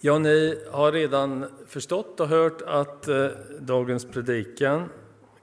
[0.00, 3.26] Ja, ni har redan förstått och hört att eh,
[3.60, 4.88] dagens predikan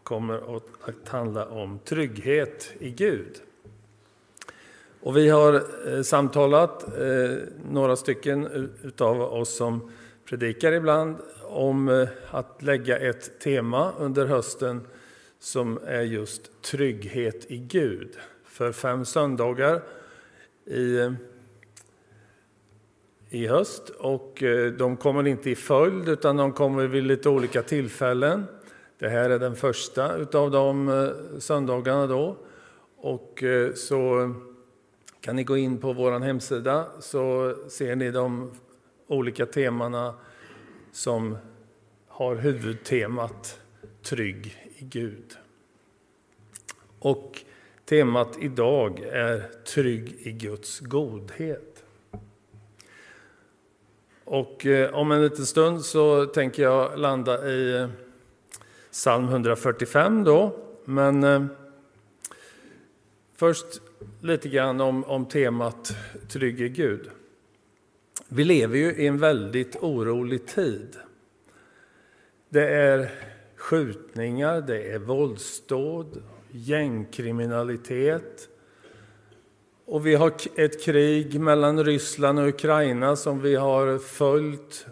[0.03, 3.42] kommer att, handla om trygghet i Gud.
[5.02, 5.54] Och vi har
[5.88, 7.38] eh, samtalat, eh,
[7.71, 9.92] några stycken av oss som
[10.26, 14.88] predikar ibland, om att lägga ett tema under hösten
[15.40, 18.17] som är just trygghet i Gud.
[18.45, 19.81] För fem söndagar
[20.66, 21.09] i
[23.34, 23.90] i höst.
[23.90, 28.46] Och eh, de kommer inte i följd, utan de kommer vid lite olika tillfällen.
[29.00, 32.08] Det här är den första utav de eh, söndagarna.
[32.08, 32.38] Då.
[32.98, 34.34] Och eh, så
[35.22, 38.52] kan ni gå in på vår hemsida så ser ni de
[39.08, 40.13] olika temana
[40.91, 41.38] som
[42.08, 43.60] har huvudtemat
[44.02, 45.38] Trygg i Gud.
[47.00, 47.41] Och
[47.86, 51.73] temat idag är Trygg i Guds godhet.
[54.26, 57.90] Och eh, om en liten stund så tänker jag landa i eh,
[58.91, 60.55] psalm 145 då.
[60.85, 61.46] Men eh,
[63.35, 63.82] först
[64.21, 65.95] lite grann om, om temat
[66.29, 67.09] Trygg i Gud.
[68.27, 70.95] Vi lever ju i en väldigt orolig tid.
[72.49, 73.11] Det är
[73.55, 78.49] skjutningar, det är våldsdåd, gängkriminalitet,
[79.85, 84.85] och vi har ett krig mellan Ryssland och Ukraina som vi har följt,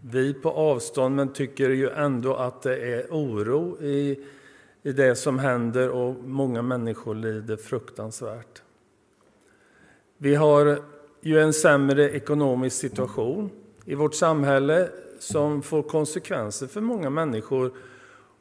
[0.00, 4.18] vi på avstånd, men tycker ju ändå att det är oro i,
[4.82, 8.62] i det som händer och många människor lider fruktansvärt.
[10.18, 10.78] Vi har
[11.20, 13.50] ju en sämre ekonomisk situation
[13.84, 14.88] i vårt samhälle
[15.18, 17.72] som får konsekvenser för många människor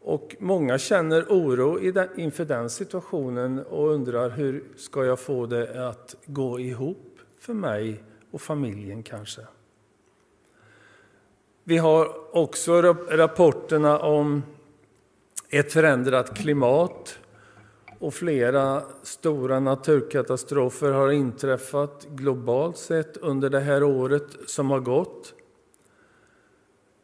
[0.02, 1.80] och många känner oro
[2.16, 8.03] inför den situationen och undrar hur ska jag få det att gå ihop för mig
[8.31, 9.42] och familjen kanske.
[11.64, 14.44] Vi har också rapporterna om
[15.50, 17.20] ett förändrat klimat
[18.00, 25.34] och flera stora naturkatastrofer har inträffat globalt sett under det här året som har gått.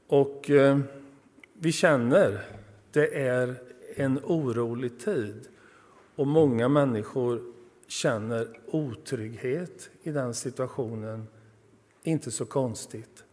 [0.07, 0.79] Och eh,
[1.53, 2.45] vi känner
[2.93, 3.55] det är
[3.95, 5.47] en orolig tid
[6.15, 7.41] och många människor
[7.87, 11.27] känner otrygghet i den situationen.
[12.03, 13.23] Inte så konstigt.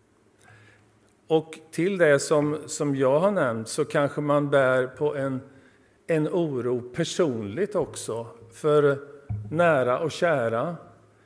[1.27, 5.41] Och till det som, som jag har nämnt så kanske man bär på en,
[6.07, 8.99] en oro personligt också för
[9.51, 10.77] nära och kära.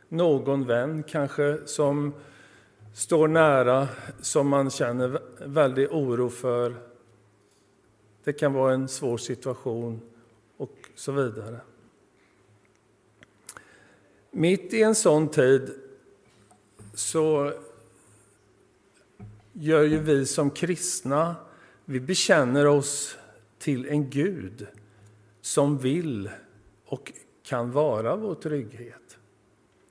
[0.09, 2.15] Någon vän kanske som
[2.95, 3.89] står nära
[4.21, 6.75] som man känner väldig oro för
[8.25, 10.01] det kan vara en svår situation
[10.57, 11.61] och så vidare.
[14.31, 15.71] Mitt i en sån tid
[16.95, 17.53] så
[19.53, 21.37] gör ju vi som kristna,
[21.85, 23.17] vi bekänner oss
[23.59, 24.67] till en Gud
[25.41, 26.31] som vill
[26.87, 29.19] och kan vara vår trygghet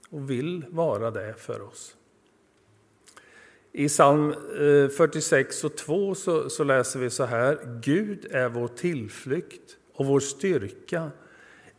[0.10, 1.96] och vill vara det för oss.
[3.76, 7.80] I psalm eh, 46 och 2 så, så, läser vi så här.
[7.82, 11.12] Gud är vår tillflykt och vår styrka,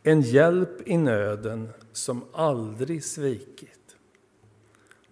[0.03, 3.95] en hjälp i nöden som aldrig svikit.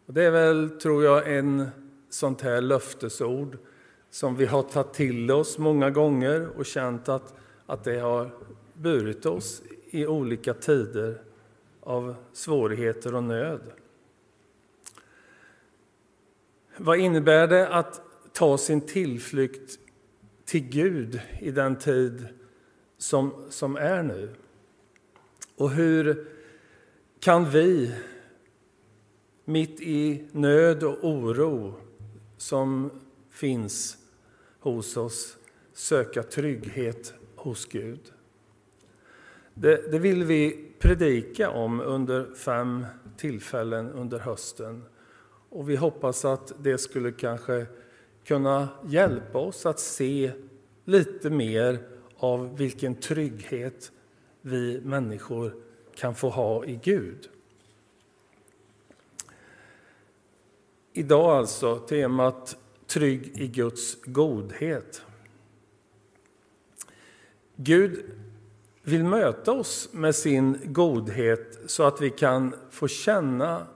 [0.06, 1.68] Och det är väl, tror jag, en
[2.10, 3.58] sånt här löftesord
[4.10, 7.34] som vi har tagit till oss många gånger och känt att,
[7.66, 8.30] att det har
[8.74, 11.22] burit oss i olika tider
[11.80, 13.62] av svårigheter och nöd.
[16.78, 18.01] Vad innebär det att
[18.34, 19.79] ta sin tillflykt
[20.45, 22.28] till Gud i den tid
[22.97, 24.29] som, som är nu?
[25.56, 26.28] Och hur
[27.19, 27.95] kan vi,
[29.45, 31.75] mitt i nöd och oro
[32.38, 32.91] som
[33.29, 33.97] finns
[34.59, 35.38] hos oss,
[35.73, 38.13] söka trygghet hos Gud?
[39.53, 42.85] Det, det vill vi predika om under fem
[43.17, 44.84] tillfällen under hösten.
[45.53, 47.66] Och vi hoppas att det skulle kanske
[48.23, 50.32] kunna hjälpa oss att se
[50.85, 53.91] lite mer av vilken trygghet
[54.41, 55.55] vi människor
[55.96, 57.29] kan få ha i Gud.
[60.94, 62.58] Idag alltså temat
[62.88, 65.02] Trygg i Guds godhet.
[67.55, 68.05] Gud
[68.84, 73.67] vill möta oss med sin godhet så att vi kan få känna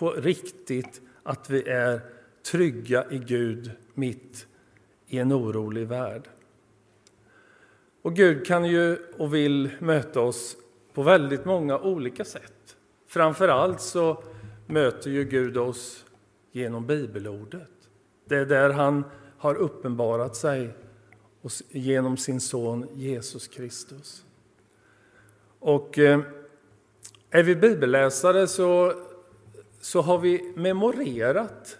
[0.00, 2.00] på riktigt att vi är
[2.42, 4.46] trygga i Gud mitt
[5.06, 6.28] i en orolig värld.
[8.02, 10.56] Och Gud kan ju och vill möta oss
[10.94, 12.76] på väldigt många olika sätt.
[13.06, 14.22] Framför allt så
[14.66, 16.04] möter ju Gud oss
[16.52, 17.70] genom bibelordet.
[18.24, 19.04] Det är där han
[19.38, 20.70] har uppenbarat sig
[21.68, 24.24] genom sin son Jesus Kristus.
[25.58, 26.20] Och eh,
[27.30, 28.94] är vi bibelläsare så,
[29.80, 31.78] så har vi memorerat,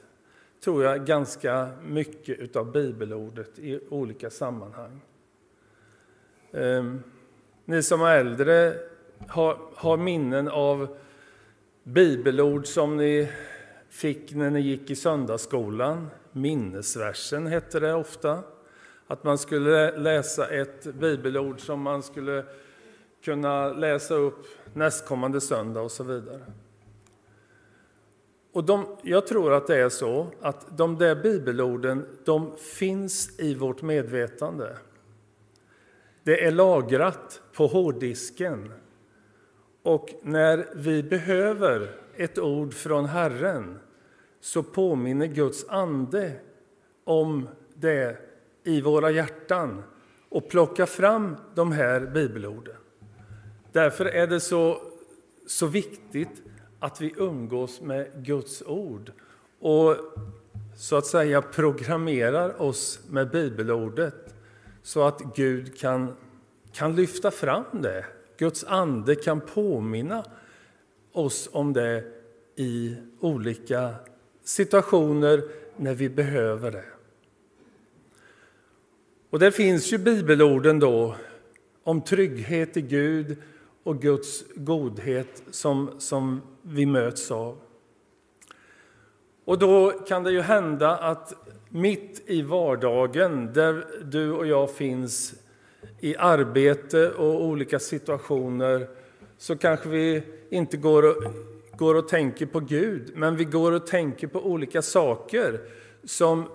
[0.65, 5.01] tror jag, ganska mycket av bibelordet i olika sammanhang.
[6.53, 7.03] Ehm,
[7.65, 8.75] ni som är äldre
[9.29, 10.97] har, har minnen av
[11.83, 13.29] bibelord som ni
[13.89, 16.11] fick när ni gick i söndagsskolan.
[16.33, 18.43] Minnesversen hette det ofta.
[19.07, 22.45] Att man skulle läsa ett bibelord som man skulle
[23.25, 26.41] kunna läsa upp nästkommande söndag och så vidare.
[28.53, 33.55] Och de, jag tror att det är så att de där bibelorden de finns i
[33.55, 34.77] vårt medvetande.
[36.23, 38.73] Det är lagrat på hårddisken.
[39.83, 43.79] Och när vi behöver ett ord från Herren
[44.41, 46.33] så påminner Guds ande
[47.05, 48.17] om det
[48.65, 49.83] i våra hjärtan
[50.29, 52.77] och plockar fram de här bibelorden.
[53.73, 54.83] Därför är det så,
[55.47, 56.43] så viktigt
[56.81, 59.13] att vi umgås med Guds ord
[59.61, 59.97] och
[60.77, 64.35] så att säga programmerar oss med bibelordet
[64.83, 66.17] så att Gud kan,
[66.73, 68.05] kan lyfta fram det.
[68.39, 70.25] Guds ande kan påminna
[71.13, 72.05] oss om det
[72.57, 73.95] i olika
[74.45, 75.43] situationer
[75.77, 76.85] när vi behöver det.
[79.31, 81.17] Och där finns ju bibelorden då
[81.83, 83.37] om trygghet i Gud
[83.83, 87.59] och Guds godhet som, som vi möts av.
[89.45, 91.35] Och då kan det ju hända att
[91.69, 95.35] mitt i vardagen, där du och jag finns
[96.01, 98.89] i arbete och olika situationer,
[99.39, 101.25] så kanske vi inte går och,
[101.79, 105.61] går och tänker på Gud, men vi går och tänker på olika saker
[106.05, 106.49] som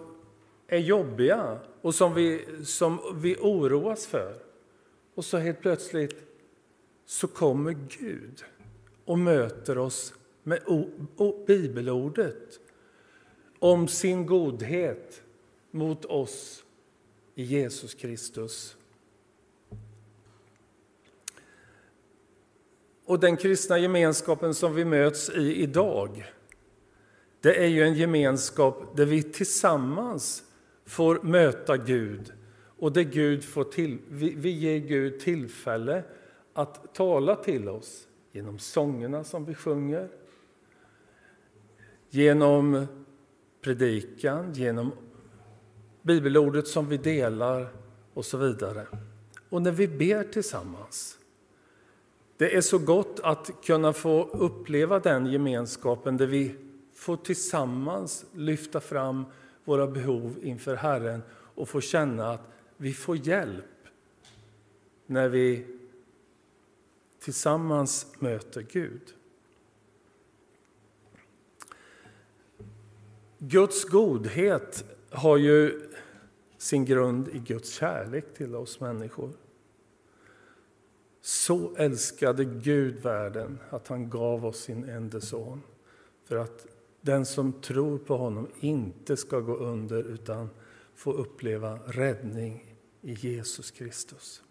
[0.67, 4.35] är jobbiga och som vi, som vi oroas för.
[5.15, 6.15] Och så helt plötsligt
[7.05, 8.43] så kommer Gud
[9.05, 10.13] och möter oss
[10.43, 10.59] med
[11.47, 12.59] bibelordet
[13.59, 15.21] om sin godhet
[15.71, 16.63] mot oss
[17.35, 18.77] i Jesus Kristus.
[23.05, 26.31] Och den kristna gemenskapen som vi möts i idag,
[27.41, 30.43] det är ju en gemenskap där vi tillsammans
[30.85, 32.33] får möta Gud
[32.79, 36.03] och där Gud får till, vi, vi ger Gud tillfälle
[36.53, 40.09] att tala till oss genom sångerna som vi sjunger,
[42.09, 42.85] genom
[43.61, 44.91] predikan, genom
[46.01, 47.67] bibelordet som vi delar
[48.13, 48.87] och så vidare.
[49.49, 51.17] Och när vi ber tillsammans.
[52.37, 56.55] Det är så gott att kunna få uppleva den gemenskapen där vi
[56.93, 59.25] får tillsammans lyfta fram
[59.63, 63.65] våra behov inför Herren och få känna att vi får hjälp
[65.05, 65.74] när vi
[67.25, 69.13] tillsammans möter Gud.
[73.37, 75.89] Guds godhet har ju
[76.57, 79.31] sin grund i Guds kärlek till oss människor.
[81.21, 85.61] Så älskade Gud världen att han gav oss sin enda son
[86.23, 86.67] för att
[87.01, 90.49] den som tror på honom inte ska gå under utan
[90.95, 94.44] få uppleva räddning i Jesus Kristus.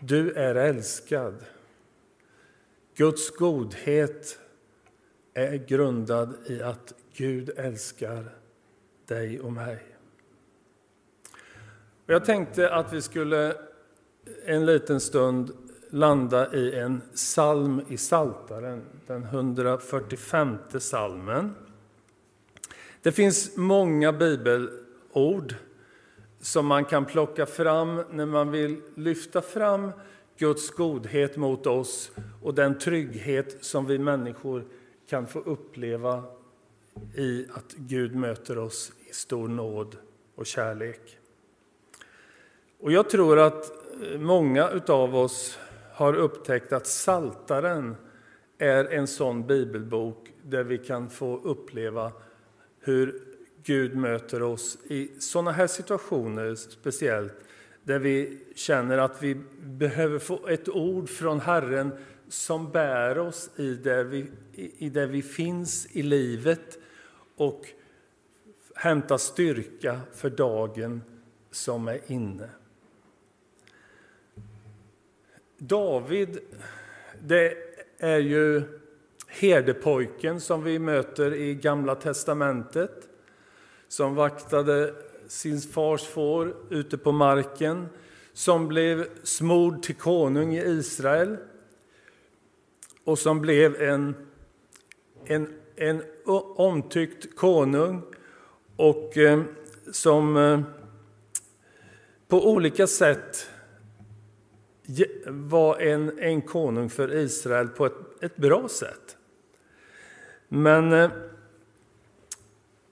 [0.00, 1.44] Du är älskad.
[2.94, 4.38] Guds godhet
[5.34, 8.34] är grundad i att Gud älskar
[9.06, 9.84] dig och mig.
[12.06, 13.56] Jag tänkte att vi skulle
[14.44, 15.52] en liten stund
[15.90, 21.54] landa i en psalm i Saltaren, den 145 salmen.
[23.02, 25.54] Det finns många bibelord
[26.40, 29.92] som man kan plocka fram när man vill lyfta fram
[30.36, 32.10] Guds godhet mot oss
[32.42, 34.64] och den trygghet som vi människor
[35.08, 36.24] kan få uppleva
[37.14, 39.96] i att Gud möter oss i stor nåd
[40.34, 41.18] och kärlek.
[42.80, 43.70] Och jag tror att
[44.02, 45.58] eh, många av oss
[45.92, 47.96] har upptäckt att Saltaren
[48.58, 52.12] är en sån bibelbok där vi kan få uppleva
[52.80, 53.27] hur
[53.68, 57.32] Gud möter oss i sådana här situationer speciellt
[57.82, 61.90] där vi känner att vi behöver få ett ord från Herren
[62.28, 66.78] som bär oss i där vi, i där vi finns i livet
[67.36, 67.66] och
[68.74, 71.02] hämtar styrka för dagen
[71.50, 72.50] som är inne.
[75.58, 76.38] David,
[77.20, 77.54] det
[77.98, 78.62] är ju
[79.26, 83.07] herdepojken som vi möter i Gamla testamentet
[83.88, 84.94] som vaktade
[85.28, 87.88] sin fars får ute på marken,
[88.32, 91.36] som blev smord till konung i Israel
[93.04, 94.14] och som blev en,
[95.24, 96.02] en, en
[96.56, 98.02] omtyckt konung
[98.76, 99.42] och eh,
[99.92, 100.60] som eh,
[102.28, 103.50] på olika sätt
[105.26, 109.16] var en, en konung för Israel på ett, ett bra sätt.
[110.48, 111.10] Men eh,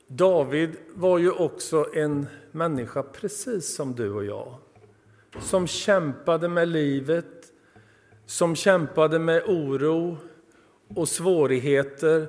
[0.06, 4.54] David var ju också en människa precis som du och jag.
[5.40, 7.52] Som kämpade med livet,
[8.26, 10.16] som kämpade med oro
[10.94, 12.26] och svårigheter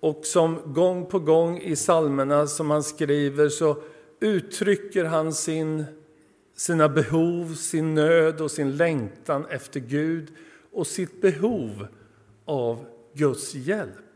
[0.00, 3.82] och som gång på gång i psalmerna som han skriver så
[4.20, 5.84] uttrycker han sin,
[6.56, 10.32] sina behov, sin nöd och sin längtan efter Gud
[10.72, 11.86] och sitt behov
[12.44, 14.07] av Guds hjälp.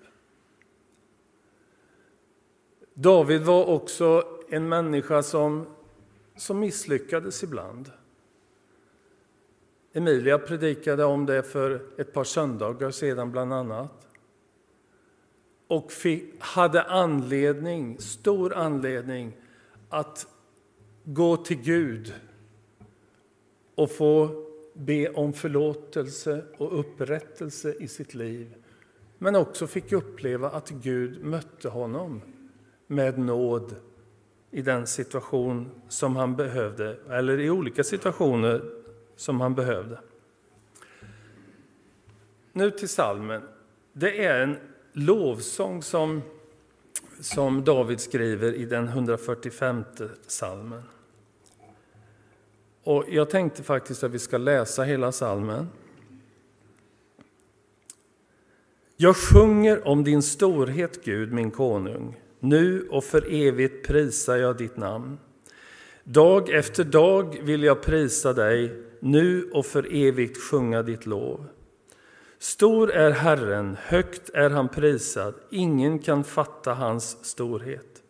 [2.94, 5.66] David var också en människa som,
[6.36, 7.90] som misslyckades ibland.
[9.92, 14.08] Emilia predikade om det för ett par söndagar sedan, bland annat.
[15.66, 19.36] Och fick, hade anledning, stor anledning
[19.88, 20.26] att
[21.04, 22.14] gå till Gud
[23.74, 24.44] och få
[24.74, 28.54] be om förlåtelse och upprättelse i sitt liv
[29.18, 32.20] men också fick uppleva att Gud mötte honom
[32.92, 33.76] med nåd
[34.50, 38.62] i den situation som han behövde, eller i olika situationer
[39.16, 39.98] som han behövde.
[42.52, 43.42] Nu till salmen.
[43.92, 44.56] Det är en
[44.92, 46.22] lovsång som,
[47.20, 49.84] som David skriver i den 145
[50.26, 50.82] salmen.
[52.82, 55.68] Och jag tänkte faktiskt att vi ska läsa hela salmen.
[58.96, 62.21] Jag sjunger om din storhet, Gud, min konung.
[62.44, 65.18] Nu och för evigt prisar jag ditt namn.
[66.04, 71.46] Dag efter dag vill jag prisa dig, nu och för evigt sjunga ditt lov.
[72.38, 78.02] Stor är Herren, högt är han prisad, ingen kan fatta hans storhet.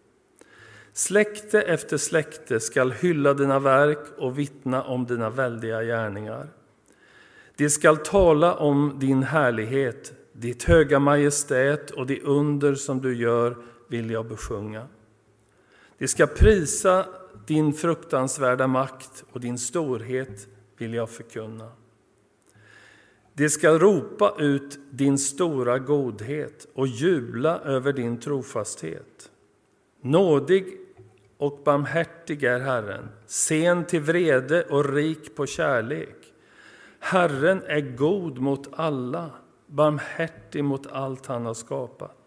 [0.93, 6.49] Släkte efter släkte skall hylla dina verk och vittna om dina väldiga gärningar.
[7.57, 13.72] De skall tala om din härlighet, ditt höga majestät och de under som du gör
[13.93, 14.89] vill jag besjunga.
[15.99, 17.07] De ska prisa
[17.47, 21.73] din fruktansvärda makt och din storhet vill jag förkunna.
[23.35, 29.31] De ska ropa ut din stora godhet och jubla över din trofasthet.
[30.01, 30.79] Nådig
[31.39, 36.17] och barmhärtig är Herren, sen till vrede och rik på kärlek.
[36.99, 39.31] Herren är god mot alla,
[39.67, 42.22] barmhärtig mot allt han har skapat.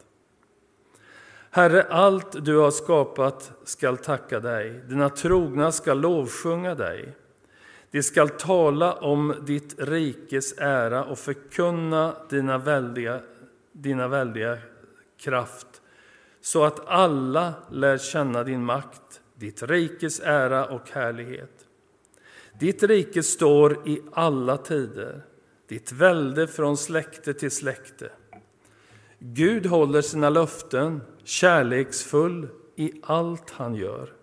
[1.56, 7.16] Herre, allt du har skapat skall tacka dig, dina trogna skall lovsjunga dig.
[7.92, 13.20] De skall tala om ditt rikes ära och förkunna dina väldiga,
[13.72, 14.58] dina väldiga
[15.18, 15.82] kraft
[16.42, 21.66] så att alla lär känna din makt, ditt rikes ära och härlighet.
[22.60, 25.22] Ditt rike står i alla tider,
[25.68, 28.10] ditt välde från släkte till släkte.
[29.20, 34.14] Gud håller sina löften, kärleksfull i allt han gör.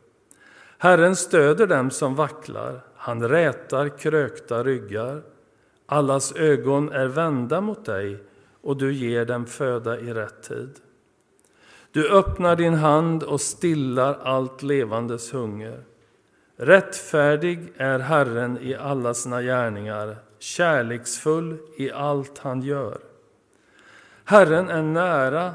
[0.78, 5.22] Herren stöder dem som vacklar, han rätar krökta ryggar.
[5.86, 8.22] Allas ögon är vända mot dig
[8.62, 10.70] och du ger dem föda i rätt tid.
[11.92, 15.84] Du öppnar din hand och stillar allt levandes hunger.
[16.56, 22.98] Rättfärdig är Herren i alla sina gärningar, kärleksfull i allt han gör.
[24.24, 25.54] Herren är nära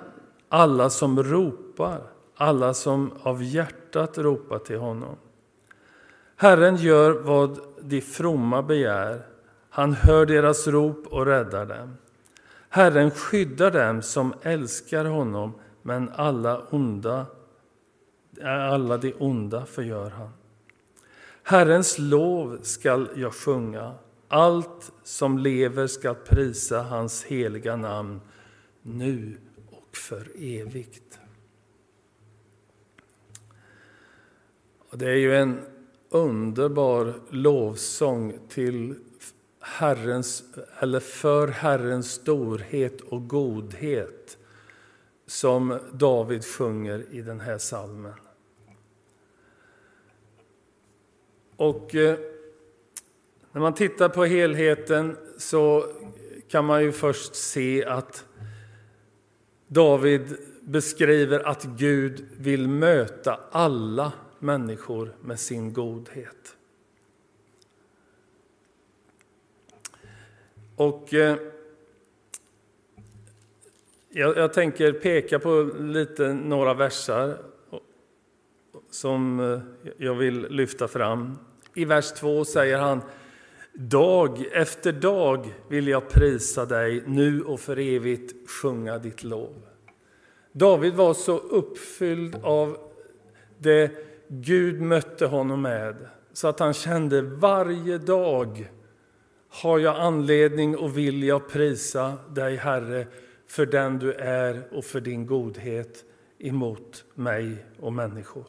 [0.49, 2.01] alla som ropar,
[2.35, 5.15] alla som av hjärtat ropar till honom.
[6.35, 9.21] Herren gör vad de fromma begär.
[9.69, 11.97] Han hör deras rop och räddar dem.
[12.69, 17.25] Herren skyddar dem som älskar honom, men alla onda,
[18.43, 20.29] alla de onda förgör han.
[21.43, 23.93] Herrens lov skall jag sjunga,
[24.27, 28.21] allt som lever skall prisa hans heliga namn
[28.81, 29.37] nu
[29.97, 31.19] och för evigt.
[34.89, 35.59] Och det är ju en
[36.09, 38.95] underbar lovsång till
[39.59, 40.43] Herrens,
[40.79, 44.37] eller för Herrens storhet och godhet
[45.25, 48.13] som David sjunger i den här salmen.
[51.55, 52.19] Och eh,
[53.51, 55.85] när man tittar på helheten så
[56.47, 58.25] kan man ju först se att
[59.67, 66.55] David beskriver att Gud vill möta alla människor med sin godhet.
[70.75, 71.35] Och eh,
[74.09, 77.37] jag, jag, tänker peka på lite några versar
[78.89, 79.59] som eh,
[79.97, 81.37] jag vill lyfta fram.
[81.73, 83.01] I vers 2 säger han
[83.79, 89.53] Dag efter dag vill jag prisa dig, nu och för evigt sjunga ditt lov.
[90.51, 92.77] David var så uppfylld av
[93.57, 93.91] det
[94.27, 95.95] Gud mötte honom med
[96.33, 98.71] så att han kände varje dag
[99.49, 103.07] har jag anledning och vill jag prisa dig, Herre,
[103.47, 106.05] för den du är och för din godhet
[106.39, 108.45] emot mig och människor.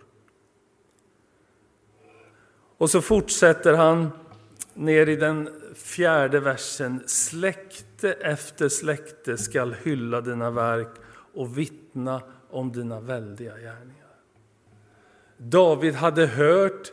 [2.79, 4.11] Och så fortsätter han
[4.79, 7.03] ner i den fjärde versen.
[7.07, 10.91] Släkte efter släkte skall hylla dina verk
[11.35, 14.09] och vittna om dina väldiga gärningar.
[15.37, 16.93] David hade hört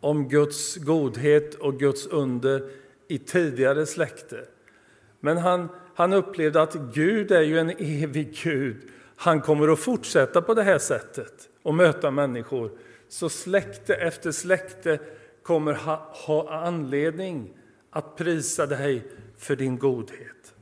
[0.00, 2.70] om Guds godhet och Guds under
[3.08, 4.44] i tidigare släkte.
[5.20, 8.76] Men han, han upplevde att Gud är ju en evig Gud.
[9.16, 12.70] Han kommer att fortsätta på det här sättet och möta människor.
[13.08, 14.98] Så släkte efter släkte
[15.42, 17.54] kommer ha, ha anledning
[17.90, 19.06] att prisa dig
[19.36, 20.54] för din godhet.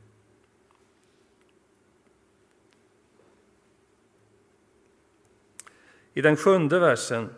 [6.15, 7.29] I den sjunde versen.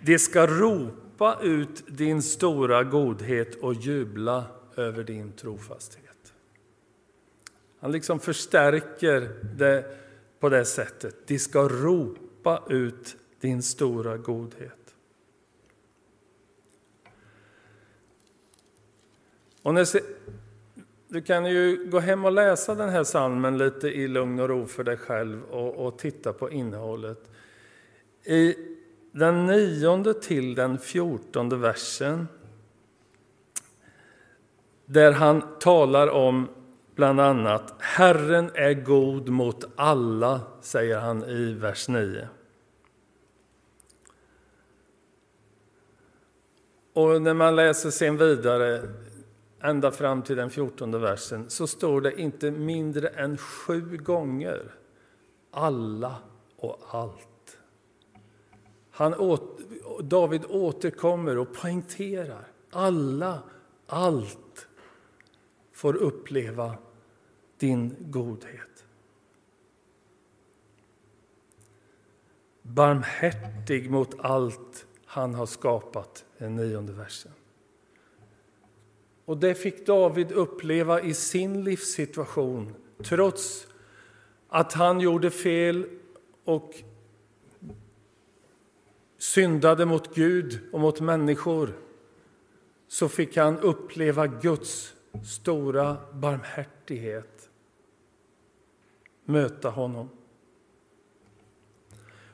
[0.00, 4.44] De ska ropa ut din stora godhet och jubla
[4.76, 6.34] över din trofasthet.
[7.78, 9.20] Han liksom förstärker
[9.56, 9.96] det
[10.40, 11.26] på det sättet.
[11.26, 14.83] De ska ropa ut din stora godhet.
[19.64, 19.88] Och när,
[21.08, 24.66] du kan ju gå hem och läsa den här salmen lite i lugn och ro
[24.66, 27.30] för dig själv och, och titta på innehållet.
[28.24, 28.54] I
[29.12, 32.28] den nionde till den fjortonde versen
[34.86, 36.48] där han talar om
[36.94, 42.28] bland annat Herren är god mot alla, säger han i vers 9.
[46.92, 48.82] Och när man läser sen vidare
[49.64, 54.74] ända fram till den fjortonde versen så står det inte mindre än sju gånger
[55.50, 56.16] alla
[56.56, 57.58] och allt.
[58.90, 59.38] Han,
[60.00, 63.42] David återkommer och poängterar alla,
[63.86, 64.68] allt
[65.72, 66.74] får uppleva
[67.58, 68.84] din godhet.
[72.62, 77.32] Barmhärtig mot allt han har skapat, den nionde versen.
[79.24, 83.66] Och det fick David uppleva i sin livssituation trots
[84.48, 85.86] att han gjorde fel
[86.44, 86.74] och
[89.18, 91.72] syndade mot Gud och mot människor
[92.88, 97.50] så fick han uppleva Guds stora barmhärtighet
[99.24, 100.08] möta honom.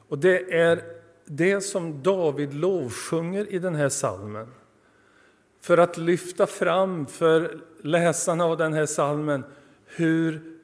[0.09, 0.83] Och det är
[1.25, 4.49] det som David lovsjunger i den här salmen
[5.61, 9.45] för att lyfta fram för läsarna av den här salmen
[9.87, 10.57] hur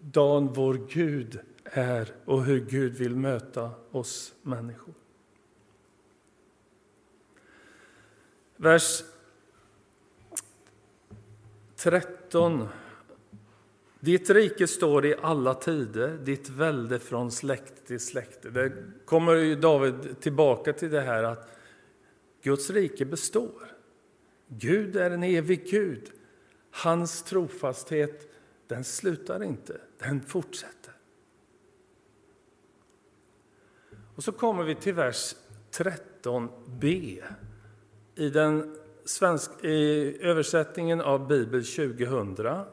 [0.00, 4.94] dan vår Gud är och hur Gud vill möta oss människor.
[8.56, 9.02] Vers
[11.76, 12.68] 13.
[14.00, 18.50] Ditt rike står i alla tider, ditt välde från släkte till släkte.
[18.50, 18.72] Det
[19.04, 21.48] kommer ju David tillbaka till det här att
[22.42, 23.73] Guds rike består.
[24.58, 26.12] Gud är en evig Gud.
[26.70, 28.34] Hans trofasthet
[28.66, 30.92] den slutar inte, den fortsätter.
[34.14, 35.34] Och så kommer vi till vers
[35.72, 37.22] 13b.
[38.14, 42.64] I den svensk, i översättningen av Bibel 2000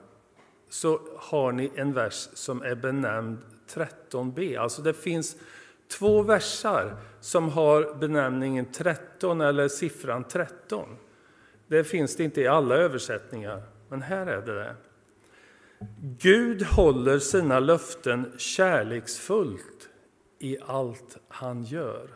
[0.70, 4.60] så har ni en vers som är benämnd 13b.
[4.60, 5.36] Alltså det finns
[5.88, 10.98] två versar som har benämningen 13 eller siffran 13.
[11.72, 14.76] Det finns det inte i alla översättningar, men här är det det.
[16.20, 19.90] Gud håller sina löften kärleksfullt
[20.40, 22.08] i allt han gör.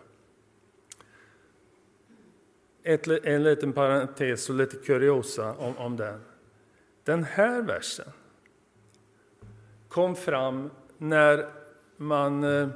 [2.84, 6.22] Ett, en liten parentes och lite kuriosa om, om den.
[7.04, 8.12] Den här versen
[9.88, 11.50] kom fram när
[11.98, 12.70] man eh,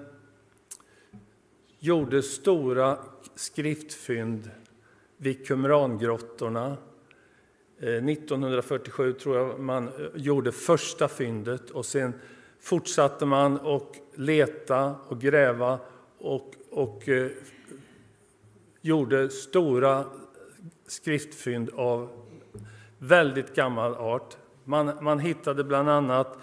[1.80, 2.98] gjorde stora
[3.36, 4.52] skriftfynd
[5.22, 6.78] vid Qumrangrottorna.
[7.80, 12.14] Eh, 1947 tror jag man eh, gjorde första fyndet och sen
[12.60, 15.80] fortsatte man att leta och gräva
[16.18, 17.32] och, och eh,
[18.82, 20.06] gjorde stora
[20.88, 22.10] skriftfynd av
[22.98, 24.38] väldigt gammal art.
[24.64, 26.38] Man, man hittade bland annat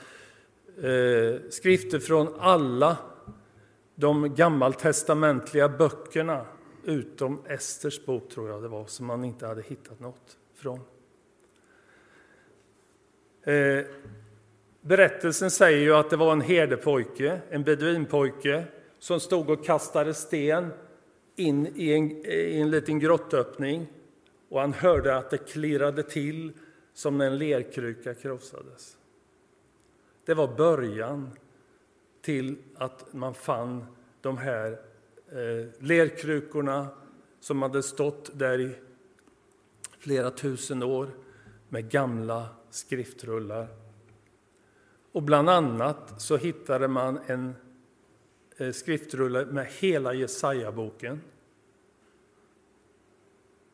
[0.76, 2.96] eh, skrifter från alla
[3.94, 6.46] de gammaltestamentliga böckerna
[6.86, 10.80] utom Esters bok, tror jag det var, som man inte hade hittat något från.
[13.42, 13.84] Eh,
[14.80, 18.64] berättelsen säger ju att det var en herdepojke, en beduinpojke,
[18.98, 20.72] som stod och kastade sten
[21.36, 23.86] in i en, eh, i en liten grottöppning
[24.48, 26.52] och han hörde att det klirrade till
[26.92, 28.98] som när en lerkruka krossades.
[30.24, 31.30] Det var början
[32.22, 33.86] till att man fann
[34.20, 34.78] de här
[35.28, 36.88] Eh, lerkrukorna
[37.40, 38.74] som hade stått där i
[39.98, 41.10] flera tusen år
[41.68, 43.68] med gamla skriftrullar.
[45.12, 47.54] Och bland annat så hittade man en
[48.56, 51.20] eh, skriftrulle med hela Jesaja-boken.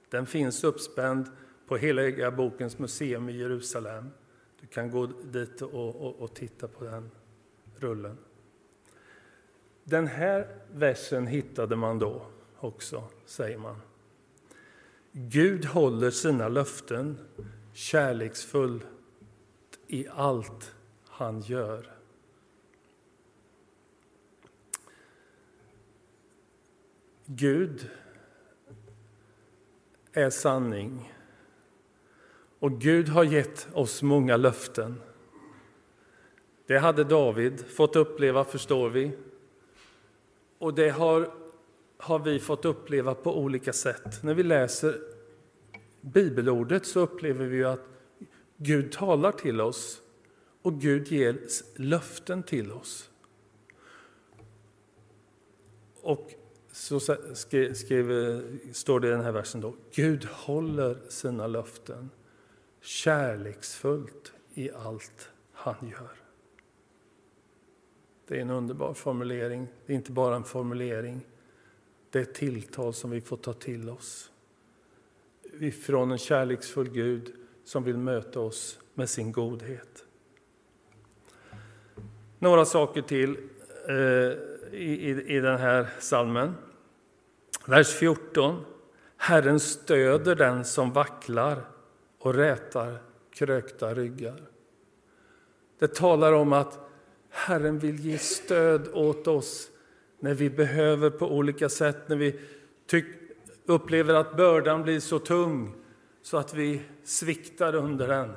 [0.09, 1.27] Den finns uppspänd
[1.67, 4.11] på Heliga bokens museum i Jerusalem.
[4.61, 7.11] Du kan gå dit och, och, och titta på den
[7.77, 8.19] rullen.
[9.85, 12.27] Den här versen hittade man då
[12.59, 13.77] också, säger man.
[15.13, 17.19] Gud håller sina löften
[17.73, 18.87] kärleksfullt
[19.87, 20.75] i allt
[21.09, 21.93] han gör.
[27.27, 27.91] Gud
[30.13, 31.13] är sanning.
[32.59, 35.01] Och Gud har gett oss många löften.
[36.67, 39.13] Det hade David fått uppleva, förstår vi.
[40.63, 41.31] Och det har,
[41.97, 44.23] har vi fått uppleva på olika sätt.
[44.23, 45.01] När vi läser
[46.01, 47.81] bibelordet så upplever vi att
[48.57, 50.01] Gud talar till oss
[50.63, 51.39] och Gud ger
[51.77, 53.11] löften till oss.
[56.03, 56.35] Och
[56.73, 59.75] så skriver, står det i den här versen då.
[59.95, 62.11] Gud håller sina löften
[62.81, 66.22] kärleksfullt i allt han gör.
[68.33, 69.69] Det är en underbar formulering.
[69.87, 71.27] Det är inte bara en formulering.
[72.11, 74.31] Det är ett tilltal som vi får ta till oss.
[75.61, 77.33] Ifrån en kärleksfull Gud
[77.65, 80.05] som vill möta oss med sin godhet.
[82.39, 83.37] Några saker till
[83.89, 83.97] eh,
[84.73, 86.55] i, i den här salmen.
[87.67, 88.65] Vers 14.
[89.17, 91.65] Herren stöder den som vacklar
[92.19, 92.99] och rätar
[93.31, 94.43] krökta ryggar.
[95.79, 96.89] Det talar om att
[97.35, 99.71] Herren vill ge stöd åt oss
[100.19, 102.41] när vi behöver på olika sätt, när vi
[103.67, 105.75] upplever att bördan blir så tung
[106.23, 108.33] så att vi sviktar under den.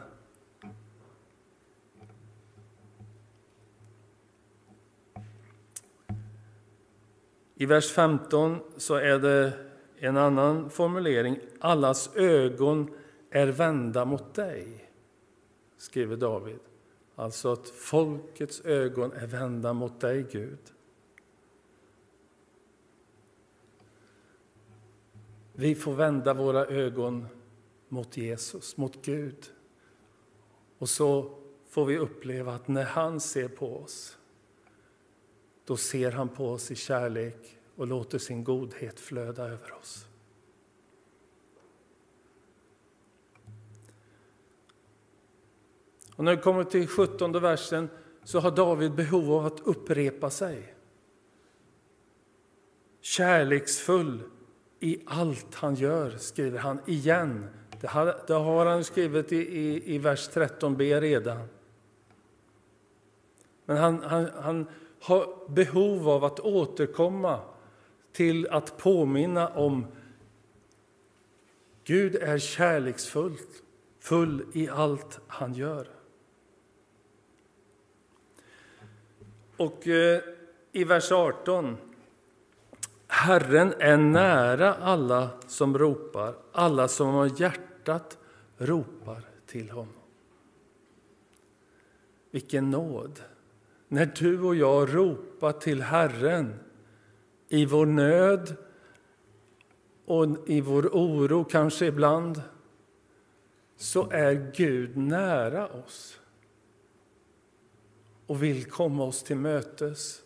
[7.55, 9.53] I vers 15 så är det
[9.97, 11.39] en annan formulering.
[11.59, 12.93] Allas ögon
[13.29, 14.89] är vända mot dig,
[15.77, 16.59] skriver David.
[17.15, 20.59] Alltså att folkets ögon är vända mot dig, Gud.
[25.53, 27.27] Vi får vända våra ögon
[27.89, 29.51] mot Jesus, mot Gud.
[30.77, 31.37] Och så
[31.69, 34.17] får vi uppleva att när han ser på oss,
[35.65, 40.07] då ser han på oss i kärlek och låter sin godhet flöda över oss.
[46.15, 47.89] Och när det kommer till 17 versen
[48.23, 50.73] så har David behov av att upprepa sig.
[53.01, 54.23] Kärleksfull
[54.79, 57.45] i allt han gör, skriver han igen.
[57.81, 61.47] Det har, det har han skrivit i, i, i vers 13b redan.
[63.65, 64.67] Men han, han, han
[65.01, 67.39] har behov av att återkomma
[68.11, 69.85] till att påminna om
[71.83, 73.37] Gud är kärleksfull,
[73.99, 75.94] full i allt han gör.
[79.57, 80.21] Och eh,
[80.71, 81.77] i vers 18.
[83.07, 88.17] Herren är nära alla som ropar, alla som har hjärtat
[88.57, 89.93] ropar till honom.
[92.31, 93.19] Vilken nåd!
[93.87, 96.59] När du och jag ropar till Herren
[97.49, 98.55] i vår nöd
[100.05, 102.41] och i vår oro kanske ibland,
[103.77, 106.19] så är Gud nära oss
[108.27, 110.21] och vill komma oss till mötes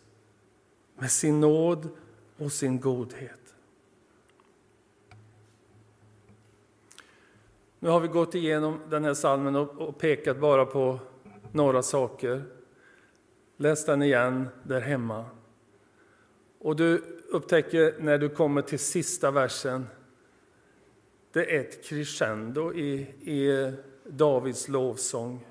[0.95, 1.89] med sin nåd
[2.38, 3.39] och sin godhet.
[7.79, 10.99] Nu har vi gått igenom den här salmen och pekat bara på
[11.51, 12.43] några saker.
[13.57, 15.25] Läs den igen där hemma.
[16.59, 16.97] Och du
[17.29, 19.88] upptäcker när du kommer till sista versen,
[21.31, 25.47] det är ett crescendo i, i Davids lovsång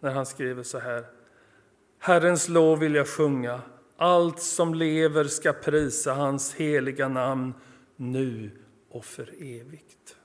[0.00, 1.17] när han skriver så här.
[1.98, 3.62] Herrens lov vill jag sjunga,
[3.96, 7.54] allt som lever ska prisa hans heliga namn
[7.96, 8.50] nu
[8.90, 10.16] och för evigt.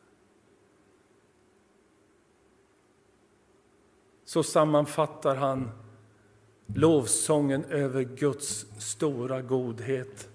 [4.25, 5.71] Så sammanfattar han
[6.75, 10.29] lovsången över Guds stora godhet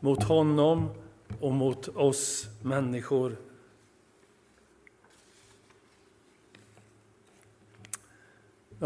[0.00, 0.90] mot honom
[1.40, 3.36] och mot oss människor.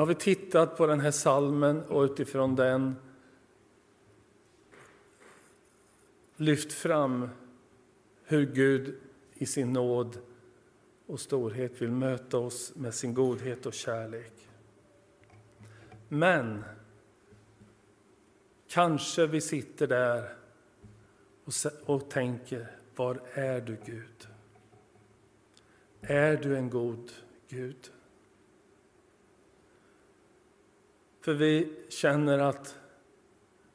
[0.00, 2.96] Nu har vi tittat på den här salmen och utifrån den
[6.36, 7.28] lyft fram
[8.24, 8.94] hur Gud
[9.34, 10.18] i sin nåd
[11.06, 14.48] och storhet vill möta oss med sin godhet och kärlek.
[16.08, 16.64] Men
[18.68, 20.36] kanske vi sitter där
[21.84, 24.28] och tänker, var är du Gud?
[26.00, 27.12] Är du en god
[27.48, 27.90] Gud?
[31.20, 32.78] För vi känner att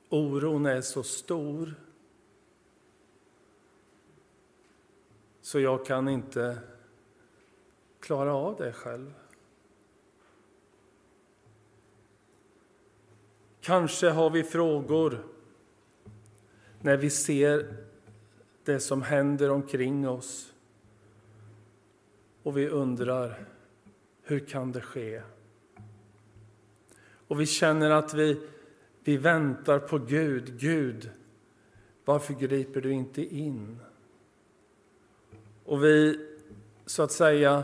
[0.10, 1.74] oron är så stor
[5.42, 6.58] så jag kan inte
[8.00, 9.14] klara av det själv.
[13.62, 15.26] Kanske har vi frågor
[16.82, 17.86] när vi ser
[18.64, 20.54] det som händer omkring oss
[22.44, 23.46] och vi undrar
[24.24, 25.22] hur kan det ske?
[27.28, 28.42] Och vi känner att vi,
[29.04, 30.60] vi väntar på Gud.
[30.60, 31.12] Gud,
[32.06, 33.80] varför griper du inte in?
[35.64, 36.28] Och vi,
[36.86, 37.64] så att säga,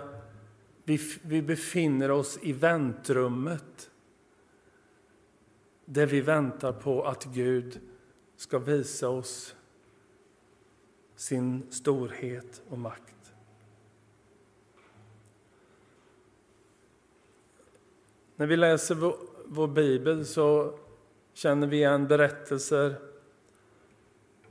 [0.84, 3.92] vi, vi befinner oss i väntrummet
[5.86, 7.80] där vi väntar på att Gud
[8.38, 9.56] ska visa oss
[11.16, 13.34] sin storhet och makt.
[18.36, 18.96] När vi läser
[19.54, 20.80] vår, bibel så
[21.34, 22.96] känner vi igen berättelser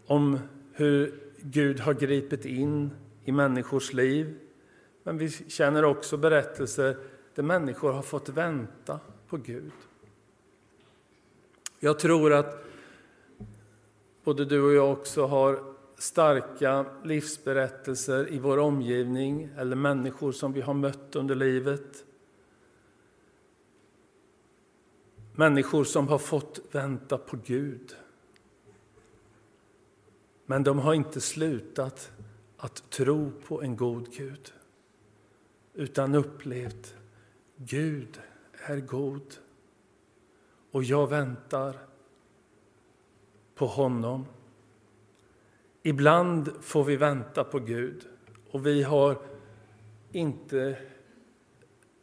[0.06, 0.38] om
[0.72, 2.90] hur Gud har gripit in
[3.24, 4.38] i människors liv.
[5.02, 6.96] Men vi känner också berättelser
[7.34, 9.72] där människor har fått vänta på Gud.
[11.78, 12.64] Jag tror att
[14.24, 15.62] både du och jag också har
[15.98, 22.04] starka livsberättelser i vår omgivning eller människor som vi har mött under livet.
[25.40, 27.96] Människor som har fått vänta på Gud.
[30.46, 32.12] Men de har inte slutat
[32.56, 34.52] att tro på en god Gud
[35.74, 36.94] utan upplevt
[37.56, 38.20] Gud
[38.52, 39.34] är god
[40.70, 41.76] och jag väntar
[43.54, 44.26] på honom.
[45.82, 48.06] Ibland får vi vänta på Gud
[48.50, 49.18] och vi har
[50.12, 50.78] inte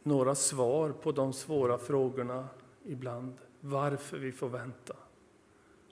[0.02, 2.48] några svar på de svåra frågorna
[2.88, 4.96] ibland, varför vi får vänta.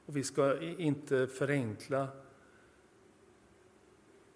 [0.06, 2.09] Och vi ska inte förenkla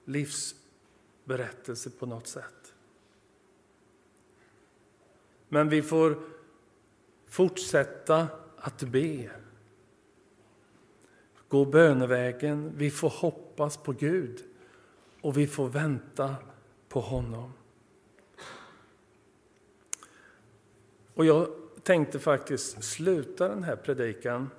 [0.05, 2.75] livsberättelse på något sätt.
[5.49, 6.19] Men vi får
[7.27, 9.31] fortsätta att be.
[11.49, 12.73] Gå bönevägen.
[12.77, 14.45] Vi får hoppas på Gud
[15.21, 16.37] och vi får vänta
[16.89, 17.53] på honom.
[21.15, 24.51] Och jag tänkte faktiskt sluta den här predikan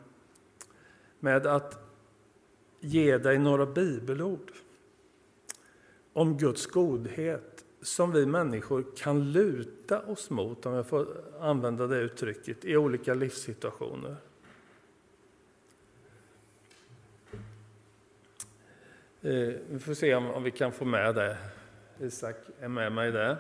[1.19, 1.79] med att
[2.79, 4.51] ge dig några bibelord
[6.13, 11.07] om Guds godhet som vi människor kan luta oss mot, om jag får
[11.39, 14.15] använda det uttrycket, i olika livssituationer.
[19.21, 21.37] Eh, vi får se om vi kan få med det.
[21.99, 23.37] Isak är med mig där.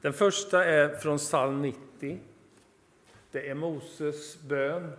[0.00, 2.20] Den första är från psalm 90.
[3.32, 4.92] Det är Moses bön.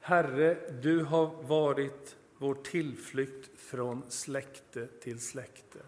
[0.00, 5.78] Herre, du har varit vår tillflykt från släkte till släkte.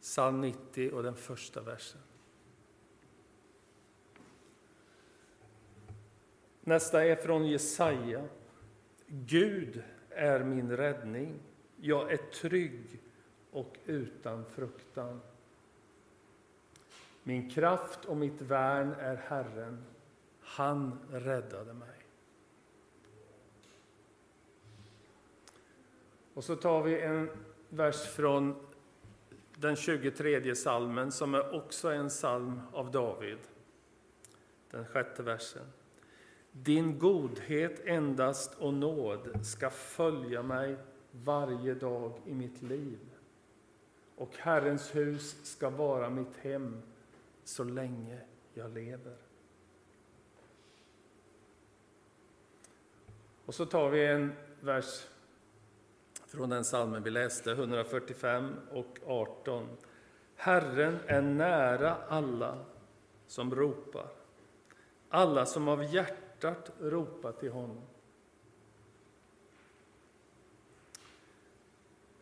[0.00, 2.00] Psalm 90 och den första versen.
[6.60, 8.24] Nästa är från Jesaja.
[9.06, 11.34] Gud är min räddning.
[11.76, 13.00] Jag är trygg
[13.50, 15.20] och utan fruktan.
[17.22, 19.84] Min kraft och mitt värn är Herren.
[20.48, 21.88] Han räddade mig.
[26.34, 27.30] Och så tar vi en
[27.68, 28.66] vers från
[29.54, 33.38] den 23 salmen som är också en psalm av David.
[34.70, 35.66] Den sjätte versen.
[36.52, 40.76] Din godhet endast och nåd ska följa mig
[41.10, 42.98] varje dag i mitt liv.
[44.16, 46.82] Och Herrens hus ska vara mitt hem
[47.44, 48.20] så länge
[48.54, 49.27] jag lever.
[53.48, 55.06] Och så tar vi en vers
[56.26, 59.68] från den salmen vi läste, 145 och 18.
[60.36, 62.64] Herren är nära alla
[63.26, 64.08] som ropar,
[65.08, 67.82] alla som av hjärtat ropar till honom.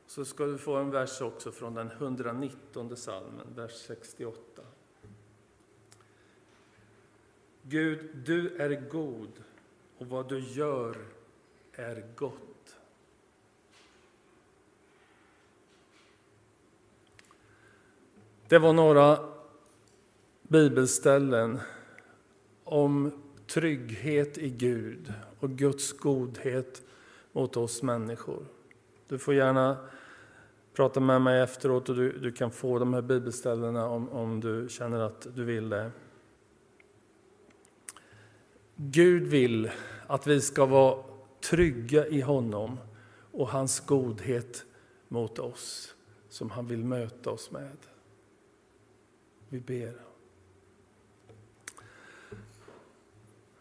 [0.07, 4.63] Så ska du få en vers också från den 119 salmen, vers 68.
[7.63, 9.43] Gud, du är god
[9.99, 11.16] och vad du gör
[11.77, 12.77] är gott.
[18.49, 19.19] Det var några
[20.43, 21.61] bibelställen
[22.65, 26.83] om trygghet i Gud och Guds godhet
[27.33, 28.47] mot oss människor.
[29.09, 29.77] Du får gärna
[30.75, 34.67] prata med mig efteråt och du, du kan få de här bibelställena om, om du
[34.69, 35.91] känner att du vill det.
[38.77, 39.71] Gud vill
[40.07, 41.16] att vi ska vara
[41.51, 42.79] trygga i honom
[43.33, 44.65] och hans godhet
[45.09, 45.95] mot oss
[46.29, 47.77] som han vill möta oss med.
[49.49, 49.95] Vi ber.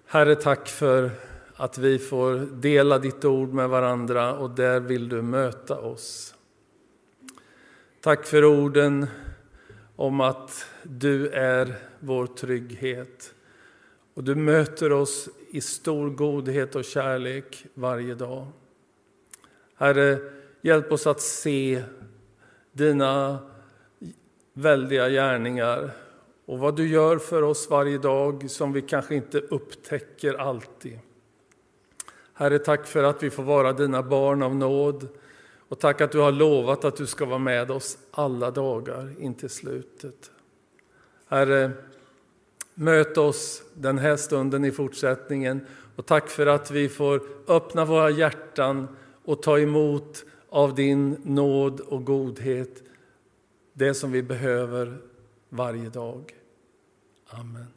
[0.06, 1.12] Herre, tack för
[1.56, 6.36] att vi får dela ditt ord med varandra och där vill du möta oss.
[8.02, 9.08] Tack för orden
[9.96, 13.34] om att du är vår trygghet.
[14.14, 18.48] Och du möter oss i stor godhet och kärlek varje dag.
[19.76, 20.20] Herre,
[20.62, 21.84] hjälp oss att se
[22.72, 23.40] dina
[24.54, 25.92] väldiga gärningar
[26.46, 31.00] och vad du gör för oss varje dag som vi kanske inte upptäcker alltid.
[32.34, 35.08] Herre, tack för att vi får vara dina barn av nåd
[35.70, 39.34] och tack att du har lovat att du ska vara med oss alla dagar in
[39.34, 40.32] till slutet.
[41.28, 41.72] Herre,
[42.76, 48.10] möt oss den här stunden i fortsättningen och tack för att vi får öppna våra
[48.10, 48.88] hjärtan
[49.26, 52.84] och ta emot av din nåd och godhet
[53.74, 54.98] det som vi behöver
[55.50, 56.36] varje dag.
[57.28, 57.68] Amen.